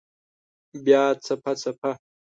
بیا 0.83 1.03
څپه، 1.25 1.51
څپه 1.61 1.91